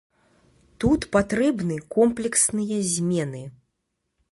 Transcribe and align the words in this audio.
Тут 0.79 1.05
патрэбны 1.15 1.77
комплексныя 1.97 2.79
змены. 2.95 3.43